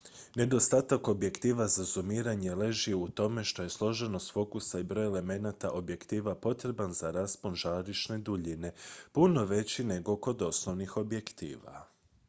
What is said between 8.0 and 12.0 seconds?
duljine puno veći nego kod osnovnih objektiva